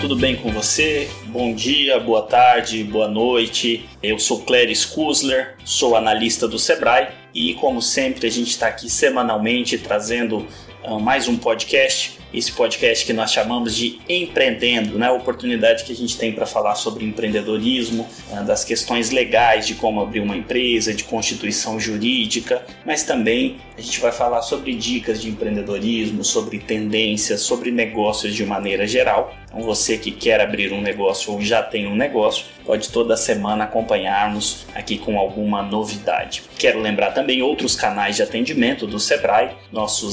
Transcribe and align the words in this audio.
tudo 0.00 0.14
bem 0.14 0.36
com 0.36 0.52
você? 0.52 1.10
Bom 1.26 1.52
dia, 1.52 1.98
boa 1.98 2.22
tarde, 2.22 2.84
boa 2.84 3.08
noite. 3.08 3.88
Eu 4.00 4.16
sou 4.16 4.42
Cléris 4.42 4.84
Kusler, 4.84 5.56
sou 5.64 5.96
analista 5.96 6.46
do 6.46 6.56
Sebrae 6.56 7.08
e, 7.34 7.54
como 7.54 7.82
sempre, 7.82 8.28
a 8.28 8.30
gente 8.30 8.50
está 8.50 8.68
aqui 8.68 8.88
semanalmente 8.88 9.76
trazendo 9.76 10.46
mais 11.00 11.28
um 11.28 11.36
podcast 11.36 12.18
esse 12.32 12.52
podcast 12.52 13.06
que 13.06 13.12
nós 13.12 13.32
chamamos 13.32 13.74
de 13.74 14.00
Empreendendo, 14.08 14.98
né? 14.98 15.06
a 15.06 15.12
oportunidade 15.12 15.84
que 15.84 15.92
a 15.92 15.96
gente 15.96 16.18
tem 16.18 16.32
para 16.32 16.44
falar 16.44 16.74
sobre 16.74 17.04
empreendedorismo, 17.04 18.06
né? 18.30 18.42
das 18.42 18.64
questões 18.64 19.10
legais 19.10 19.66
de 19.66 19.74
como 19.74 20.00
abrir 20.00 20.20
uma 20.20 20.36
empresa, 20.36 20.92
de 20.92 21.04
constituição 21.04 21.80
jurídica, 21.80 22.64
mas 22.84 23.02
também 23.02 23.56
a 23.76 23.80
gente 23.80 24.00
vai 24.00 24.12
falar 24.12 24.42
sobre 24.42 24.74
dicas 24.74 25.22
de 25.22 25.28
empreendedorismo, 25.28 26.24
sobre 26.24 26.58
tendências, 26.58 27.40
sobre 27.40 27.70
negócios 27.70 28.34
de 28.34 28.44
maneira 28.44 28.86
geral. 28.86 29.34
Então 29.46 29.62
você 29.62 29.96
que 29.96 30.10
quer 30.10 30.40
abrir 30.40 30.72
um 30.72 30.80
negócio 30.80 31.32
ou 31.32 31.40
já 31.40 31.62
tem 31.62 31.86
um 31.86 31.94
negócio, 31.94 32.44
pode 32.66 32.90
toda 32.90 33.16
semana 33.16 33.64
acompanhar-nos 33.64 34.66
aqui 34.74 34.98
com 34.98 35.18
alguma 35.18 35.62
novidade. 35.62 36.42
Quero 36.58 36.80
lembrar 36.80 37.12
também 37.12 37.40
outros 37.40 37.74
canais 37.74 38.16
de 38.16 38.22
atendimento 38.22 38.86
do 38.86 38.98
Sebrae, 38.98 39.56
nosso 39.72 40.10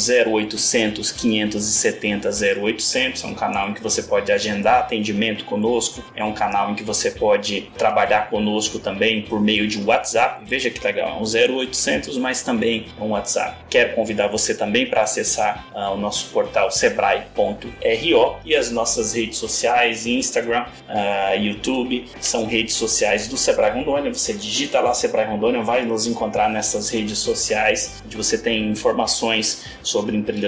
0800 0.55 1.12
570 1.12 2.30
0800, 2.64 3.23
é 3.23 3.27
um 3.27 3.34
canal 3.34 3.70
em 3.70 3.73
que 3.73 3.84
você 3.84 4.02
pode 4.02 4.32
agendar 4.32 4.80
atendimento 4.80 5.45
conosco, 5.45 6.04
é 6.16 6.23
um 6.23 6.34
canal 6.34 6.72
em 6.72 6.76
que 6.76 6.84
você 6.84 7.12
pode 7.12 7.70
trabalhar 7.78 8.30
conosco 8.30 8.80
também 8.80 9.22
por 9.22 9.40
meio 9.40 9.68
de 9.68 9.81
WhatsApp. 9.84 10.44
Veja 10.45 10.70
que 10.70 10.84
legal, 10.84 11.09
é 11.09 11.14
um 11.14 11.58
0800, 11.59 12.18
mas 12.18 12.41
também 12.41 12.88
um 13.00 13.09
WhatsApp. 13.09 13.58
Quero 13.70 13.94
convidar 13.94 14.28
você 14.28 14.55
também 14.55 14.88
para 14.88 15.04
acessar 15.04 15.68
uh, 15.73 15.94
o 15.94 15.98
nosso 15.98 16.30
portal 16.31 16.72
sebrae.ro 16.72 18.36
e 18.44 18.56
as 18.56 18.72
nossas 18.72 19.14
redes 19.14 19.36
redes 19.36 19.38
sociais, 19.38 20.06
Instagram, 20.06 20.66
uh, 20.90 21.38
YouTube, 21.40 22.06
são 22.19 22.45
redes 22.45 22.75
sociais 22.75 23.28
do 23.28 23.38
Sebrae 23.38 23.72
Rondônia. 23.72 24.14
Você 24.14 24.34
digita 24.34 24.80
lá 24.80 24.94
Sebrae 24.94 25.28
Rondônia, 25.28 25.62
vai 25.62 25.86
nos 25.86 26.08
encontrar 26.08 26.50
nessas 26.50 26.90
redes 26.90 27.17
sociais, 27.17 28.02
onde 28.06 28.16
você 28.16 28.38
tem 28.38 28.69
informações 28.69 29.66
sobre 29.81 30.16
empreendedorismo, 30.16 30.44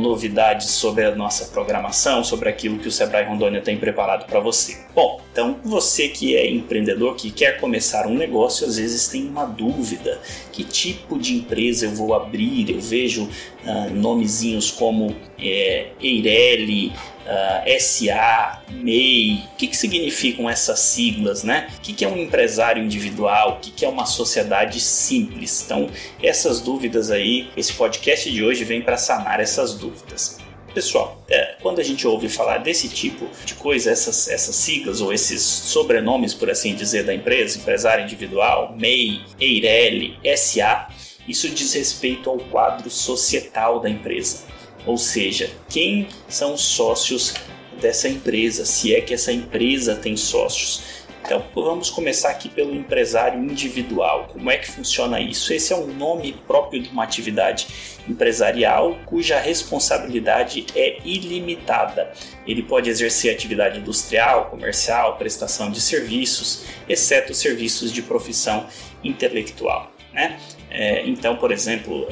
novidades 0.00 0.70
sobre 0.70 1.04
a 1.04 1.14
nossa 1.14 1.46
programação, 1.46 2.24
sobre 2.24 2.48
aquilo 2.48 2.78
que 2.78 2.88
o 2.88 2.92
Sebrae 2.92 3.24
Rondônia 3.24 3.60
tem 3.60 3.76
preparado 3.76 4.26
para 4.26 4.40
você. 4.40 4.78
Bom, 4.94 5.20
então 5.32 5.58
você 5.64 6.08
que 6.08 6.36
é 6.36 6.50
empreendedor, 6.50 7.14
que 7.14 7.30
quer 7.30 7.60
começar 7.60 8.06
um 8.06 8.14
negócio, 8.14 8.66
às 8.66 8.76
vezes 8.76 9.08
tem 9.08 9.26
uma 9.26 9.44
dúvida: 9.44 10.20
que 10.52 10.64
tipo 10.64 11.18
de 11.18 11.34
empresa 11.34 11.86
eu 11.86 11.90
vou 11.90 12.14
abrir? 12.14 12.70
Eu 12.70 12.80
vejo 12.80 13.24
uh, 13.24 13.94
nomezinhos 13.94 14.70
como 14.70 15.14
é, 15.38 15.88
Eireli, 16.00 16.92
uh, 17.28 17.62
ah, 17.64 17.64
SA, 17.78 18.62
MEI, 18.70 19.44
o 19.52 19.56
que, 19.56 19.68
que 19.68 19.76
significam 19.76 20.48
essas 20.48 20.80
siglas, 20.80 21.44
né? 21.44 21.68
O 21.76 21.80
que, 21.82 21.92
que 21.92 22.04
é 22.04 22.08
um 22.08 22.16
empresário 22.16 22.82
individual, 22.82 23.56
o 23.56 23.60
que, 23.60 23.70
que 23.70 23.84
é 23.84 23.88
uma 23.88 24.06
sociedade 24.06 24.80
simples? 24.80 25.62
Então, 25.64 25.90
essas 26.22 26.60
dúvidas 26.60 27.10
aí, 27.10 27.50
esse 27.56 27.72
podcast 27.74 28.30
de 28.30 28.42
hoje 28.42 28.64
vem 28.64 28.80
para 28.82 28.96
sanar 28.96 29.40
essas 29.40 29.74
dúvidas. 29.74 30.38
Pessoal, 30.74 31.22
é, 31.28 31.56
quando 31.62 31.80
a 31.80 31.82
gente 31.82 32.06
ouve 32.06 32.28
falar 32.28 32.58
desse 32.58 32.88
tipo 32.88 33.26
de 33.44 33.54
coisa, 33.54 33.90
essas, 33.90 34.28
essas 34.28 34.54
siglas 34.54 35.00
ou 35.00 35.12
esses 35.12 35.42
sobrenomes, 35.42 36.34
por 36.34 36.50
assim 36.50 36.74
dizer, 36.74 37.04
da 37.04 37.14
empresa, 37.14 37.58
empresário 37.58 38.04
individual, 38.04 38.74
MEI, 38.78 39.22
EIRELI, 39.40 40.18
SA, 40.36 40.88
isso 41.26 41.48
diz 41.48 41.74
respeito 41.74 42.30
ao 42.30 42.38
quadro 42.38 42.88
societal 42.90 43.80
da 43.80 43.90
empresa 43.90 44.57
ou 44.86 44.96
seja, 44.96 45.50
quem 45.68 46.08
são 46.28 46.54
os 46.54 46.62
sócios 46.62 47.34
dessa 47.80 48.08
empresa, 48.08 48.64
se 48.64 48.94
é 48.94 49.00
que 49.00 49.14
essa 49.14 49.32
empresa 49.32 49.94
tem 49.94 50.16
sócios. 50.16 50.98
Então 51.24 51.44
vamos 51.54 51.90
começar 51.90 52.30
aqui 52.30 52.48
pelo 52.48 52.74
empresário 52.74 53.38
individual. 53.38 54.28
Como 54.32 54.50
é 54.50 54.56
que 54.56 54.70
funciona 54.70 55.20
isso? 55.20 55.52
Esse 55.52 55.74
é 55.74 55.76
um 55.76 55.88
nome 55.88 56.32
próprio 56.46 56.80
de 56.80 56.88
uma 56.88 57.04
atividade 57.04 57.66
empresarial 58.08 58.96
cuja 59.04 59.38
responsabilidade 59.38 60.64
é 60.74 60.98
ilimitada. 61.04 62.12
Ele 62.46 62.62
pode 62.62 62.88
exercer 62.88 63.34
atividade 63.34 63.78
industrial, 63.78 64.46
comercial, 64.46 65.18
prestação 65.18 65.70
de 65.70 65.82
serviços, 65.82 66.64
exceto 66.88 67.34
serviços 67.34 67.92
de 67.92 68.00
profissão 68.00 68.66
intelectual. 69.04 69.97
Né? 70.12 70.38
É, 70.70 71.06
então, 71.06 71.36
por 71.36 71.52
exemplo, 71.52 72.06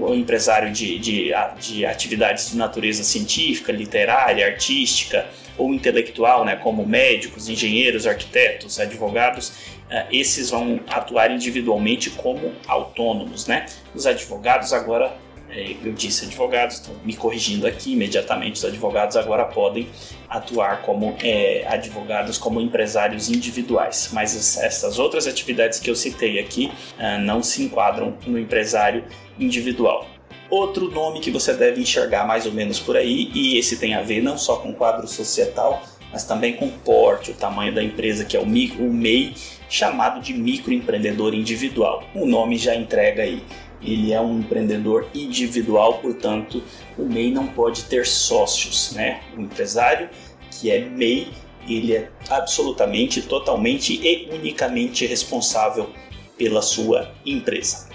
o 0.00 0.14
empresário 0.14 0.72
de, 0.72 0.98
de, 0.98 1.32
de, 1.60 1.86
atividades 1.86 2.50
de 2.50 2.56
natureza 2.56 3.02
científica, 3.04 3.72
literária, 3.72 4.46
artística 4.46 5.26
ou 5.56 5.72
intelectual, 5.72 6.44
né, 6.44 6.56
como 6.56 6.86
médicos, 6.86 7.48
engenheiros, 7.48 8.06
arquitetos, 8.06 8.78
advogados, 8.78 9.76
é, 9.88 10.06
esses 10.10 10.50
vão 10.50 10.80
atuar 10.88 11.30
individualmente 11.30 12.10
como 12.10 12.52
autônomos. 12.66 13.46
Né? 13.46 13.66
Os 13.94 14.06
advogados 14.06 14.72
agora 14.72 15.16
eu 15.50 15.92
disse 15.92 16.26
advogados, 16.26 16.76
estão 16.76 16.94
me 17.04 17.14
corrigindo 17.14 17.66
aqui 17.66 17.92
imediatamente, 17.92 18.56
os 18.56 18.64
advogados 18.64 19.16
agora 19.16 19.44
podem 19.44 19.88
atuar 20.28 20.82
como 20.82 21.16
é, 21.22 21.64
advogados, 21.68 22.36
como 22.36 22.60
empresários 22.60 23.30
individuais, 23.30 24.10
mas 24.12 24.58
essas 24.58 24.98
outras 24.98 25.26
atividades 25.26 25.78
que 25.78 25.88
eu 25.88 25.94
citei 25.94 26.38
aqui 26.38 26.72
uh, 26.98 27.20
não 27.20 27.42
se 27.42 27.62
enquadram 27.62 28.16
no 28.26 28.38
empresário 28.38 29.04
individual. 29.38 30.06
Outro 30.50 30.90
nome 30.90 31.20
que 31.20 31.30
você 31.30 31.52
deve 31.54 31.80
enxergar 31.80 32.26
mais 32.26 32.46
ou 32.46 32.52
menos 32.52 32.78
por 32.78 32.96
aí, 32.96 33.30
e 33.34 33.58
esse 33.58 33.78
tem 33.78 33.94
a 33.94 34.02
ver 34.02 34.22
não 34.22 34.38
só 34.38 34.56
com 34.56 34.72
quadro 34.72 35.06
societal, 35.06 35.82
mas 36.12 36.24
também 36.24 36.54
com 36.54 36.68
porte, 36.70 37.32
o 37.32 37.34
tamanho 37.34 37.74
da 37.74 37.82
empresa, 37.82 38.24
que 38.24 38.36
é 38.36 38.40
o, 38.40 38.44
o 38.44 38.92
MEI, 38.92 39.34
chamado 39.68 40.20
de 40.20 40.32
microempreendedor 40.32 41.34
individual. 41.34 42.04
O 42.14 42.24
nome 42.24 42.56
já 42.56 42.74
entrega 42.74 43.22
aí 43.22 43.42
ele 43.86 44.12
é 44.12 44.20
um 44.20 44.40
empreendedor 44.40 45.06
individual, 45.14 45.98
portanto, 45.98 46.62
o 46.98 47.04
MEI 47.04 47.30
não 47.30 47.46
pode 47.46 47.84
ter 47.84 48.04
sócios, 48.06 48.92
né? 48.92 49.20
O 49.36 49.40
empresário 49.40 50.10
que 50.50 50.70
é 50.70 50.84
MEI, 50.84 51.28
ele 51.68 51.94
é 51.94 52.10
absolutamente, 52.28 53.22
totalmente 53.22 53.94
e 53.94 54.28
unicamente 54.32 55.06
responsável 55.06 55.90
pela 56.36 56.60
sua 56.60 57.12
empresa. 57.24 57.88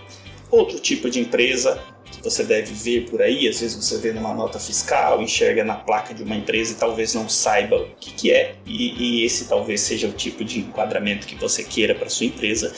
Outro 0.50 0.80
tipo 0.80 1.10
de 1.10 1.20
empresa 1.20 1.82
você 2.24 2.44
deve 2.44 2.74
ver 2.74 3.10
por 3.10 3.22
aí, 3.22 3.48
às 3.48 3.60
vezes 3.60 3.76
você 3.76 3.98
vê 3.98 4.12
numa 4.12 4.34
nota 4.34 4.60
fiscal, 4.60 5.22
enxerga 5.22 5.64
na 5.64 5.76
placa 5.76 6.14
de 6.14 6.24
uma 6.24 6.36
empresa 6.36 6.74
e 6.74 6.76
talvez 6.76 7.14
não 7.14 7.28
saiba 7.28 7.78
o 7.78 7.96
que, 8.00 8.12
que 8.12 8.32
é, 8.32 8.56
e, 8.66 9.22
e 9.22 9.26
esse 9.26 9.46
talvez 9.48 9.82
seja 9.82 10.08
o 10.08 10.12
tipo 10.12 10.44
de 10.44 10.60
enquadramento 10.60 11.28
que 11.28 11.36
você 11.36 11.64
queira 11.64 11.96
para 11.96 12.10
sua 12.10 12.26
empresa, 12.26 12.74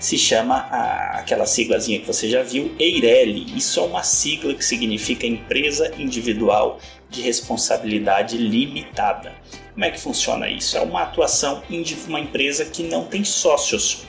se 0.00 0.16
chama 0.16 0.56
a, 0.70 1.18
aquela 1.18 1.46
siglazinha 1.46 2.00
que 2.00 2.06
você 2.06 2.28
já 2.28 2.42
viu, 2.42 2.74
EIRELI. 2.78 3.56
Isso 3.56 3.80
é 3.80 3.82
uma 3.82 4.02
sigla 4.02 4.54
que 4.54 4.64
significa 4.64 5.26
Empresa 5.26 5.92
Individual 5.98 6.78
de 7.10 7.22
Responsabilidade 7.22 8.36
Limitada. 8.36 9.34
Como 9.72 9.84
é 9.84 9.90
que 9.90 10.00
funciona 10.00 10.48
isso? 10.48 10.76
É 10.76 10.80
uma 10.80 11.02
atuação 11.02 11.62
uma 12.08 12.20
empresa 12.20 12.64
que 12.64 12.82
não 12.82 13.04
tem 13.04 13.24
sócios. 13.24 14.02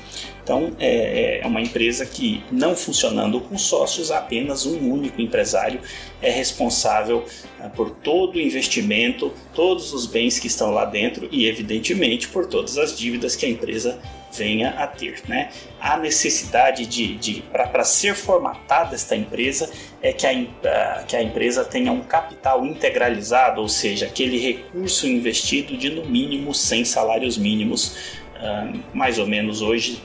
Então, 0.50 0.72
é, 0.80 1.42
é 1.44 1.46
uma 1.46 1.62
empresa 1.62 2.08
que, 2.08 2.44
não 2.52 2.76
funcionando 2.76 3.40
com 3.40 3.56
sócios, 3.56 4.10
apenas 4.10 4.66
um 4.66 4.80
único 4.92 5.22
empresário 5.22 5.80
é 6.24 6.32
responsável 6.32 7.24
né, 7.60 7.72
por 7.76 7.92
todo 7.92 8.38
o 8.38 8.42
investimento, 8.42 9.32
todos 9.54 9.94
os 9.94 10.08
bens 10.08 10.40
que 10.40 10.48
estão 10.48 10.72
lá 10.72 10.86
dentro 10.86 11.30
e, 11.32 11.46
evidentemente, 11.46 12.28
por 12.30 12.48
todas 12.48 12.80
as 12.80 12.98
dívidas 12.98 13.36
que 13.36 13.46
a 13.46 13.50
empresa 13.50 14.00
venha 14.36 14.72
a 14.72 14.88
ter. 14.88 15.22
Né? 15.28 15.52
A 15.80 15.98
necessidade 15.98 16.88
de, 16.88 17.16
de 17.18 17.44
para 17.52 17.84
ser 17.84 18.16
formatada 18.16 18.96
esta 18.96 19.16
empresa 19.16 19.70
é 20.02 20.12
que 20.12 20.26
a, 20.26 21.04
que 21.08 21.16
a 21.16 21.22
empresa 21.22 21.64
tenha 21.64 21.92
um 21.92 22.02
capital 22.02 22.66
integralizado, 22.66 23.62
ou 23.62 23.70
seja, 23.70 24.08
aquele 24.08 24.40
recurso 24.40 25.06
investido 25.06 25.78
de 25.78 25.92
no 25.92 26.06
mínimo 26.08 26.56
100 26.56 26.86
salários 26.86 27.38
mínimos, 27.38 28.18
uh, 28.38 28.80
mais 28.96 29.20
ou 29.20 29.28
menos 29.28 29.62
hoje 29.62 30.02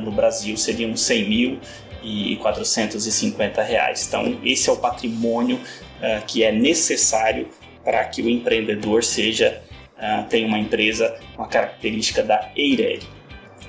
no 0.00 0.10
Brasil 0.10 0.56
seriam 0.56 0.96
100 0.96 1.28
mil 1.28 1.60
e 2.02 2.36
450 2.36 3.62
reais. 3.62 4.06
Então, 4.06 4.38
esse 4.44 4.68
é 4.68 4.72
o 4.72 4.76
patrimônio 4.76 5.56
uh, 5.56 6.24
que 6.26 6.42
é 6.44 6.52
necessário 6.52 7.48
para 7.84 8.04
que 8.04 8.22
o 8.22 8.28
empreendedor 8.28 9.02
seja 9.02 9.62
uh, 9.96 10.28
tenha 10.28 10.46
uma 10.46 10.58
empresa 10.58 11.18
com 11.34 11.42
a 11.42 11.48
característica 11.48 12.22
da 12.22 12.50
EIRELI. 12.56 13.06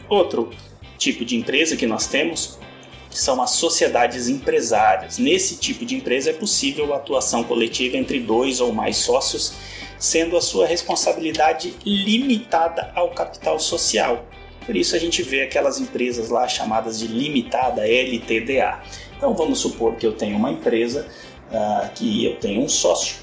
Outro 0.10 0.52
tipo 0.98 1.26
de 1.26 1.36
empresa 1.36 1.76
que 1.76 1.86
nós 1.86 2.08
temos 2.08 2.60
são 3.10 3.42
as 3.42 3.52
sociedades 3.52 4.28
empresárias. 4.28 5.18
Nesse 5.18 5.58
tipo 5.58 5.86
de 5.86 5.96
empresa 5.96 6.30
é 6.30 6.34
possível 6.34 6.94
a 6.94 6.98
atuação 6.98 7.44
coletiva 7.44 7.98
entre 7.98 8.20
dois 8.20 8.60
ou 8.60 8.72
mais 8.72 8.98
sócios, 8.98 9.54
sendo 9.98 10.38
a 10.38 10.42
sua 10.42 10.68
responsabilidade 10.68 11.74
limitada 11.84 12.92
ao 12.96 13.10
capital 13.12 13.60
social. 13.60 14.26
Por 14.68 14.76
isso 14.76 14.96
a 14.98 15.00
gente 15.00 15.24
vê 15.24 15.44
aquelas 15.44 15.80
empresas 15.80 16.30
lá 16.30 16.46
chamadas 16.46 17.00
de 17.00 17.08
limitada 17.08 17.88
LTDA. 17.88 18.84
Então 19.16 19.34
vamos 19.34 19.60
supor 19.60 19.96
que 19.96 20.06
eu 20.06 20.12
tenho 20.12 20.36
uma 20.36 20.52
empresa 20.52 21.08
uh, 21.50 21.90
que 21.96 22.26
eu 22.26 22.36
tenho 22.36 22.62
um 22.62 22.68
sócio 22.70 23.16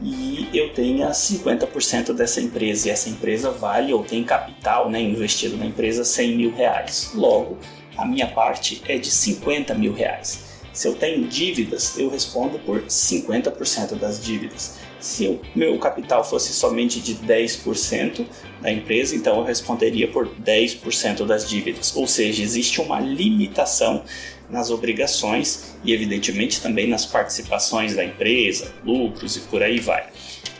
e 0.00 0.48
eu 0.54 0.72
tenha 0.72 1.10
50% 1.10 2.14
dessa 2.14 2.40
empresa 2.40 2.88
e 2.88 2.90
essa 2.90 3.10
empresa 3.10 3.50
vale 3.50 3.92
ou 3.92 4.02
tem 4.02 4.24
capital 4.24 4.88
né, 4.88 5.00
investido 5.00 5.58
na 5.58 5.66
empresa 5.66 6.04
100 6.04 6.36
mil 6.36 6.54
reais. 6.54 7.10
Logo, 7.14 7.58
a 7.96 8.06
minha 8.06 8.28
parte 8.28 8.82
é 8.88 8.96
de 8.96 9.10
50 9.10 9.74
mil 9.74 9.92
reais. 9.92 10.46
Se 10.72 10.88
eu 10.88 10.94
tenho 10.94 11.26
dívidas, 11.26 11.98
eu 11.98 12.08
respondo 12.08 12.58
por 12.60 12.82
50% 12.84 13.96
das 13.96 14.24
dívidas. 14.24 14.78
Se 15.00 15.26
o 15.28 15.40
meu 15.54 15.78
capital 15.78 16.24
fosse 16.24 16.52
somente 16.52 17.00
de 17.00 17.14
10% 17.16 18.26
da 18.60 18.70
empresa, 18.70 19.14
então 19.14 19.38
eu 19.38 19.44
responderia 19.44 20.08
por 20.08 20.28
10% 20.28 21.24
das 21.24 21.48
dívidas. 21.48 21.94
Ou 21.94 22.06
seja, 22.06 22.42
existe 22.42 22.80
uma 22.80 22.98
limitação 22.98 24.02
nas 24.50 24.70
obrigações 24.70 25.76
e, 25.84 25.92
evidentemente, 25.92 26.60
também 26.60 26.88
nas 26.88 27.06
participações 27.06 27.94
da 27.94 28.04
empresa, 28.04 28.74
lucros 28.84 29.36
e 29.36 29.40
por 29.40 29.62
aí 29.62 29.78
vai. 29.78 30.06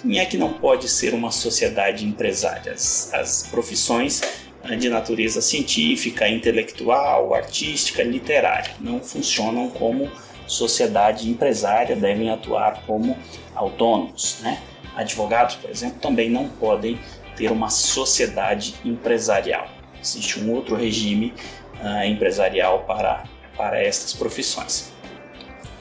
Quem 0.02 0.18
é 0.18 0.24
que 0.24 0.36
não 0.36 0.52
pode 0.52 0.88
ser 0.88 1.14
uma 1.14 1.32
sociedade 1.32 2.04
empresária? 2.04 2.72
As, 2.72 3.12
as 3.12 3.42
profissões 3.50 4.20
eh, 4.62 4.76
de 4.76 4.88
natureza 4.88 5.40
científica, 5.40 6.28
intelectual, 6.28 7.34
artística, 7.34 8.02
literária 8.02 8.74
não 8.80 9.00
funcionam 9.00 9.68
como 9.70 10.08
sociedade 10.48 11.28
empresária, 11.30 11.94
devem 11.94 12.30
atuar 12.30 12.82
como 12.86 13.16
autônomos. 13.54 14.40
Né? 14.42 14.60
Advogados, 14.96 15.54
por 15.56 15.70
exemplo, 15.70 16.00
também 16.00 16.28
não 16.28 16.48
podem 16.48 16.98
ter 17.36 17.52
uma 17.52 17.70
sociedade 17.70 18.74
empresarial. 18.84 19.68
Existe 20.00 20.40
um 20.40 20.52
outro 20.52 20.74
regime 20.74 21.34
uh, 21.80 22.04
empresarial 22.04 22.84
para 22.84 23.24
para 23.58 23.82
estas 23.82 24.14
profissões. 24.14 24.92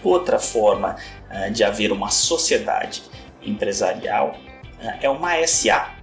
Outra 0.03 0.39
forma 0.39 0.97
uh, 1.29 1.51
de 1.51 1.63
haver 1.63 1.91
uma 1.91 2.09
sociedade 2.09 3.03
empresarial 3.41 4.35
uh, 4.81 4.97
é 4.99 5.07
uma 5.07 5.45
SA. 5.45 5.93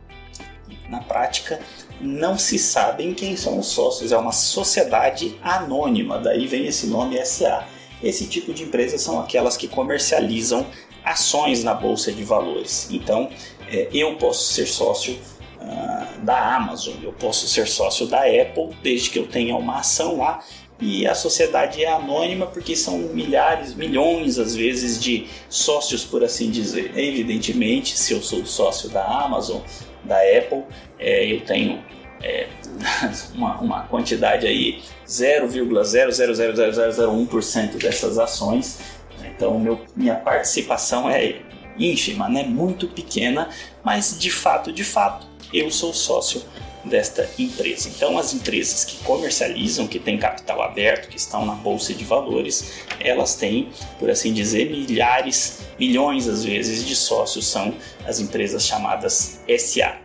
Na 0.89 1.01
prática, 1.01 1.59
não 2.01 2.39
se 2.39 2.59
sabem 2.59 3.13
quem 3.13 3.37
são 3.37 3.59
os 3.59 3.67
sócios, 3.67 4.13
é 4.13 4.17
uma 4.17 4.33
sociedade 4.33 5.39
anônima, 5.43 6.19
daí 6.19 6.47
vem 6.47 6.67
esse 6.67 6.87
nome 6.87 7.25
SA. 7.27 7.67
Esse 8.03 8.27
tipo 8.27 8.53
de 8.53 8.63
empresas 8.63 9.01
são 9.01 9.21
aquelas 9.21 9.57
que 9.57 9.69
comercializam 9.69 10.67
ações 11.05 11.63
na 11.63 11.75
bolsa 11.75 12.13
de 12.13 12.25
valores. 12.25 12.89
Então, 12.91 13.31
é, 13.69 13.89
eu 13.93 14.17
posso 14.17 14.53
ser 14.53 14.67
sócio 14.67 15.15
uh, 15.61 16.21
da 16.25 16.57
Amazon, 16.57 16.95
eu 17.03 17.13
posso 17.13 17.47
ser 17.47 17.67
sócio 17.67 18.07
da 18.07 18.21
Apple, 18.21 18.71
desde 18.83 19.11
que 19.11 19.19
eu 19.19 19.27
tenha 19.27 19.57
uma 19.57 19.79
ação 19.79 20.19
lá 20.19 20.43
e 20.81 21.07
a 21.07 21.15
sociedade 21.15 21.85
é 21.85 21.89
anônima 21.89 22.47
porque 22.47 22.75
são 22.75 22.99
milhares, 22.99 23.75
milhões 23.75 24.39
às 24.39 24.57
vezes 24.57 25.01
de 25.01 25.27
sócios, 25.49 26.05
por 26.05 26.25
assim 26.25 26.51
dizer. 26.51 26.93
Evidentemente, 26.97 27.97
se 27.97 28.13
eu 28.13 28.21
sou 28.21 28.45
sócio 28.45 28.89
da 28.89 29.05
Amazon, 29.05 29.61
da 30.03 30.19
Apple, 30.19 30.65
é, 30.99 31.33
eu 31.33 31.41
tenho 31.43 31.83
é, 32.25 32.49
uma, 33.35 33.61
uma, 33.61 33.83
quantidade 33.83 34.47
aí 34.47 34.83
0,00001% 35.07 37.77
dessas 37.77 38.19
ações. 38.19 38.79
Então, 39.25 39.61
meu, 39.61 39.79
minha 39.95 40.15
participação 40.15 41.11
é 41.11 41.43
ínfima, 41.79 42.29
né? 42.29 42.43
muito 42.45 42.89
pequena, 42.89 43.51
mas 43.83 44.19
de 44.19 44.31
fato, 44.31 44.73
de 44.73 44.85
fato, 44.85 45.27
eu 45.53 45.71
sou 45.71 45.93
sócio 45.93 46.43
desta 46.85 47.29
empresa. 47.39 47.89
Então, 47.89 48.19
as 48.19 48.35
empresas 48.35 48.85
que 48.85 49.03
comercializam, 49.05 49.87
que 49.87 49.99
têm 49.99 50.19
capital 50.19 50.63
aberto, 50.63 51.09
que 51.09 51.17
estão 51.17 51.47
na 51.47 51.55
bolsa 51.55 51.95
de 51.95 52.05
valores, 52.05 52.85
elas 53.01 53.35
têm, 53.35 53.71
por 53.99 54.11
assim 54.11 54.33
dizer, 54.33 54.71
milhares, 54.71 55.61
milhões 55.79 56.29
às 56.29 56.45
vezes 56.45 56.87
de 56.87 56.95
sócios, 56.95 57.47
são 57.47 57.75
as 58.07 58.21
empresas 58.21 58.67
chamadas 58.67 59.41
SA. 59.59 60.04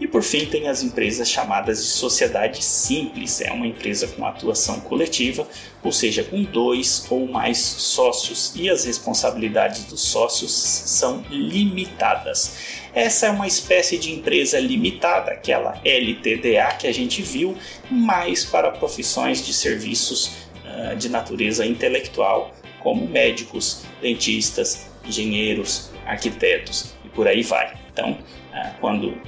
E 0.00 0.06
por 0.06 0.22
fim, 0.22 0.46
tem 0.46 0.68
as 0.68 0.82
empresas 0.82 1.28
chamadas 1.28 1.78
de 1.78 1.90
sociedade 1.90 2.64
simples, 2.64 3.40
é 3.40 3.50
uma 3.50 3.66
empresa 3.66 4.06
com 4.06 4.24
atuação 4.24 4.78
coletiva, 4.80 5.46
ou 5.82 5.90
seja, 5.90 6.22
com 6.22 6.44
dois 6.44 7.04
ou 7.10 7.26
mais 7.26 7.58
sócios, 7.58 8.52
e 8.54 8.70
as 8.70 8.84
responsabilidades 8.84 9.84
dos 9.84 10.00
sócios 10.00 10.52
são 10.52 11.24
limitadas. 11.30 12.52
Essa 12.94 13.26
é 13.26 13.30
uma 13.30 13.46
espécie 13.46 13.98
de 13.98 14.12
empresa 14.12 14.58
limitada, 14.60 15.32
aquela 15.32 15.80
LTDA 15.84 16.74
que 16.78 16.86
a 16.86 16.92
gente 16.92 17.20
viu, 17.20 17.56
mais 17.90 18.44
para 18.44 18.70
profissões 18.70 19.44
de 19.44 19.52
serviços 19.52 20.32
uh, 20.64 20.96
de 20.96 21.08
natureza 21.08 21.66
intelectual, 21.66 22.54
como 22.80 23.06
médicos, 23.06 23.82
dentistas, 24.00 24.87
engenheiros, 25.04 25.90
arquitetos 26.06 26.94
e 27.04 27.08
por 27.08 27.26
aí 27.26 27.42
vai. 27.42 27.76
Então, 27.92 28.12
uh, 28.12 28.80
quando 28.80 29.08
uh, 29.08 29.18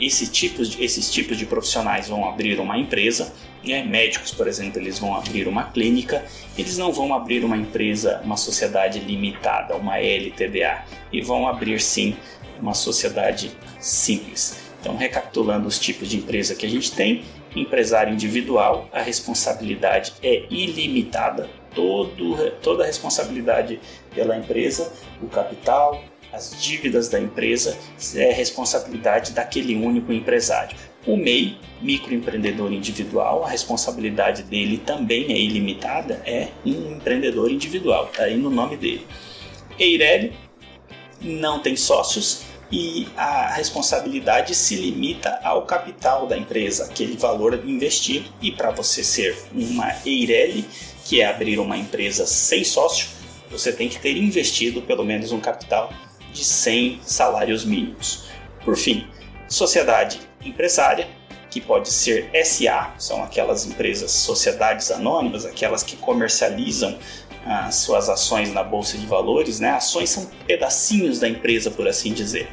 esse 0.00 0.30
tipos 0.30 0.70
de, 0.70 0.82
esses 0.82 1.10
tipos 1.10 1.36
de 1.36 1.46
profissionais 1.46 2.08
vão 2.08 2.28
abrir 2.28 2.58
uma 2.58 2.76
empresa, 2.78 3.32
né, 3.64 3.82
médicos, 3.84 4.32
por 4.32 4.46
exemplo, 4.46 4.80
eles 4.80 4.98
vão 4.98 5.14
abrir 5.14 5.48
uma 5.48 5.64
clínica, 5.64 6.24
eles 6.56 6.78
não 6.78 6.92
vão 6.92 7.14
abrir 7.14 7.44
uma 7.44 7.56
empresa, 7.56 8.20
uma 8.24 8.36
sociedade 8.36 9.00
limitada, 9.00 9.76
uma 9.76 9.98
LTDA, 9.98 10.84
e 11.12 11.20
vão 11.20 11.48
abrir 11.48 11.80
sim 11.80 12.16
uma 12.60 12.74
sociedade 12.74 13.50
simples. 13.80 14.58
Então, 14.80 14.96
recapitulando 14.96 15.66
os 15.66 15.78
tipos 15.78 16.08
de 16.08 16.16
empresa 16.16 16.54
que 16.54 16.64
a 16.64 16.68
gente 16.68 16.92
tem, 16.92 17.24
empresário 17.54 18.12
individual, 18.12 18.88
a 18.92 19.02
responsabilidade 19.02 20.12
é 20.22 20.44
ilimitada, 20.50 21.48
todo, 21.76 22.50
toda 22.62 22.82
a 22.82 22.86
responsabilidade 22.86 23.78
pela 24.12 24.36
empresa, 24.36 24.90
o 25.22 25.28
capital, 25.28 26.02
as 26.32 26.60
dívidas 26.60 27.08
da 27.08 27.20
empresa 27.20 27.78
é 28.16 28.32
responsabilidade 28.32 29.32
daquele 29.32 29.76
único 29.76 30.12
empresário. 30.12 30.76
O 31.06 31.16
MEI, 31.16 31.56
microempreendedor 31.80 32.72
individual, 32.72 33.44
a 33.44 33.48
responsabilidade 33.48 34.42
dele 34.42 34.78
também 34.78 35.32
é 35.32 35.38
ilimitada, 35.38 36.20
é 36.26 36.48
um 36.64 36.96
empreendedor 36.96 37.50
individual, 37.50 38.06
está 38.06 38.24
aí 38.24 38.36
no 38.36 38.50
nome 38.50 38.76
dele. 38.76 39.06
Eireli, 39.78 40.32
não 41.20 41.60
tem 41.60 41.76
sócios 41.76 42.42
e 42.72 43.06
a 43.16 43.54
responsabilidade 43.54 44.54
se 44.54 44.74
limita 44.74 45.38
ao 45.44 45.62
capital 45.62 46.26
da 46.26 46.36
empresa, 46.36 46.84
aquele 46.84 47.16
valor 47.16 47.54
investido. 47.64 48.28
E 48.42 48.50
para 48.50 48.72
você 48.72 49.04
ser 49.04 49.36
uma 49.54 49.94
Eireli, 50.04 50.66
que 51.08 51.20
é 51.20 51.26
abrir 51.26 51.58
uma 51.58 51.76
empresa 51.76 52.26
sem 52.26 52.64
sócio, 52.64 53.08
você 53.50 53.72
tem 53.72 53.88
que 53.88 53.98
ter 53.98 54.16
investido 54.16 54.82
pelo 54.82 55.04
menos 55.04 55.30
um 55.30 55.40
capital 55.40 55.92
de 56.32 56.44
100 56.44 57.00
salários 57.04 57.64
mínimos. 57.64 58.26
Por 58.64 58.76
fim, 58.76 59.06
sociedade 59.48 60.20
empresária, 60.44 61.08
que 61.48 61.60
pode 61.60 61.90
ser 61.90 62.28
SA, 62.44 62.92
são 62.98 63.22
aquelas 63.22 63.64
empresas, 63.64 64.10
sociedades 64.10 64.90
anônimas, 64.90 65.46
aquelas 65.46 65.82
que 65.82 65.96
comercializam 65.96 66.98
as 67.46 67.76
suas 67.76 68.08
ações 68.08 68.52
na 68.52 68.64
bolsa 68.64 68.98
de 68.98 69.06
valores, 69.06 69.60
né? 69.60 69.70
Ações 69.70 70.10
são 70.10 70.26
pedacinhos 70.46 71.20
da 71.20 71.28
empresa, 71.28 71.70
por 71.70 71.86
assim 71.86 72.12
dizer. 72.12 72.48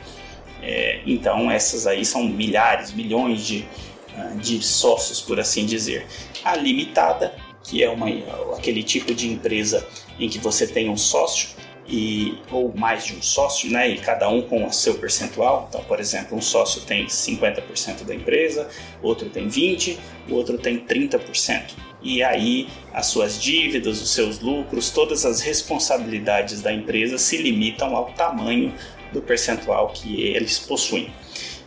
É, 0.61 1.01
então 1.05 1.49
essas 1.49 1.87
aí 1.87 2.05
são 2.05 2.23
milhares, 2.23 2.93
milhões 2.93 3.45
de, 3.45 3.67
ah, 4.15 4.35
de 4.35 4.61
sócios, 4.63 5.19
por 5.19 5.39
assim 5.39 5.65
dizer. 5.65 6.05
A 6.45 6.55
limitada, 6.55 7.35
que 7.63 7.83
é 7.83 7.89
uma, 7.89 8.07
aquele 8.55 8.83
tipo 8.83 9.13
de 9.13 9.27
empresa 9.27 9.85
em 10.19 10.29
que 10.29 10.37
você 10.37 10.67
tem 10.67 10.89
um 10.89 10.97
sócio 10.97 11.49
e 11.87 12.37
ou 12.51 12.73
mais 12.75 13.05
de 13.05 13.13
um 13.13 13.21
sócio, 13.21 13.69
né, 13.69 13.89
e 13.89 13.97
cada 13.97 14.29
um 14.29 14.41
com 14.41 14.65
o 14.65 14.71
seu 14.71 14.95
percentual. 14.95 15.67
Então, 15.69 15.83
por 15.83 15.99
exemplo, 15.99 16.37
um 16.37 16.41
sócio 16.41 16.81
tem 16.81 17.07
50% 17.07 18.03
da 18.03 18.15
empresa, 18.15 18.69
outro 19.01 19.29
tem 19.29 19.47
20, 19.47 19.99
o 20.29 20.35
outro 20.35 20.57
tem 20.57 20.79
30% 20.79 21.73
e 22.03 22.21
aí 22.21 22.67
as 22.93 23.07
suas 23.07 23.41
dívidas, 23.41 24.01
os 24.01 24.11
seus 24.11 24.39
lucros, 24.39 24.91
todas 24.91 25.25
as 25.25 25.39
responsabilidades 25.39 26.61
da 26.61 26.71
empresa 26.71 27.17
se 27.17 27.37
limitam 27.37 27.95
ao 27.95 28.11
tamanho 28.11 28.73
do 29.13 29.21
percentual 29.21 29.89
que 29.89 30.21
eles 30.21 30.59
possuem. 30.59 31.11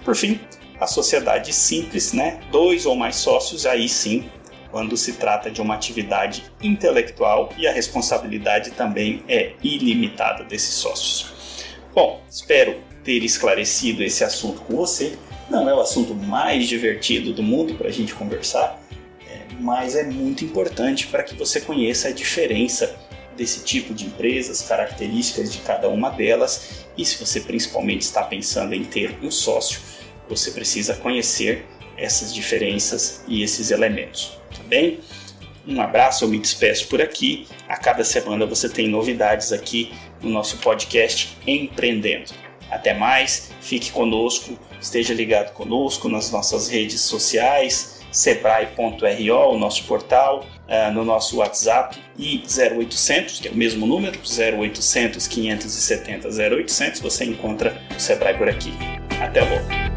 Por 0.05 0.15
fim, 0.15 0.39
a 0.79 0.87
sociedade 0.87 1.53
simples, 1.53 2.13
né? 2.13 2.41
Dois 2.53 2.85
ou 2.85 2.95
mais 2.95 3.17
sócios, 3.17 3.65
aí 3.65 3.89
sim, 3.89 4.29
quando 4.71 4.97
se 4.97 5.15
trata 5.15 5.51
de 5.51 5.61
uma 5.61 5.75
atividade 5.75 6.45
intelectual 6.63 7.51
e 7.57 7.67
a 7.67 7.73
responsabilidade 7.73 8.73
também 8.73 9.23
é 9.29 9.53
ilimitada 9.63 10.45
desses 10.45 10.75
sócios. 10.75 11.35
Bom, 11.95 12.21
espero 12.31 12.77
ter 13.03 13.23
esclarecido 13.25 14.03
esse 14.03 14.25
assunto 14.25 14.61
com 14.63 14.77
você. 14.77 15.17
Não 15.49 15.69
é 15.69 15.75
o 15.75 15.81
assunto 15.81 16.15
mais 16.15 16.67
divertido 16.67 17.33
do 17.33 17.43
mundo 17.43 17.75
para 17.75 17.89
a 17.89 17.93
gente 17.93 18.15
conversar, 18.15 18.81
mas 19.61 19.97
é 19.97 20.05
muito 20.05 20.45
importante 20.45 21.07
para 21.07 21.23
que 21.23 21.35
você 21.35 21.61
conheça 21.61 22.09
a 22.09 22.13
diferença 22.13 22.97
desse 23.37 23.65
tipo 23.65 23.93
de 23.95 24.07
empresas, 24.07 24.63
características 24.63 25.53
de 25.53 25.59
cada 25.59 25.89
uma 25.89 26.11
delas 26.11 26.87
e 26.97 27.05
se 27.05 27.19
você 27.19 27.41
principalmente 27.41 28.03
está 28.03 28.23
pensando 28.23 28.75
em 28.75 28.85
ter 28.85 29.19
um 29.23 29.31
sócio, 29.31 29.81
você 30.29 30.51
precisa 30.51 30.95
conhecer 30.95 31.67
essas 31.97 32.35
diferenças 32.35 33.25
e 33.27 33.43
esses 33.43 33.71
elementos, 33.71 34.39
tá 34.55 34.63
bem? 34.65 35.01
Um 35.67 35.81
abraço, 35.81 36.25
eu 36.25 36.29
me 36.29 36.39
despeço 36.39 36.87
por 36.87 37.03
aqui. 37.03 37.49
A 37.69 37.77
cada 37.77 38.05
semana 38.05 38.47
você 38.47 38.69
tem 38.69 38.89
novidades 38.89 39.53
aqui 39.53 39.93
no 40.23 40.31
nosso 40.31 40.59
podcast 40.59 41.37
Empreendendo. 41.47 42.33
Até 42.71 42.95
mais, 42.95 43.51
fique 43.61 43.91
conosco, 43.91 44.59
esteja 44.81 45.13
ligado 45.13 45.53
conosco 45.53 46.09
nas 46.09 46.31
nossas 46.31 46.69
redes 46.69 47.01
sociais, 47.01 48.01
sebrae.ro, 48.11 49.55
o 49.55 49.59
nosso 49.59 49.85
portal, 49.85 50.45
uh, 50.69 50.93
no 50.93 51.05
nosso 51.05 51.39
WhatsApp 51.39 51.97
e 52.19 52.43
0800, 52.47 53.41
que 53.41 53.49
é 53.49 53.51
o 53.51 53.55
mesmo 53.55 53.87
número, 53.87 54.19
0800 54.19 55.27
570 55.27 56.29
0800, 56.29 57.01
você 57.01 57.25
encontra 57.25 57.81
o 57.97 58.01
Sebrae 58.01 58.37
por 58.37 58.49
aqui. 58.49 58.73
Até 59.21 59.43
logo! 59.43 59.96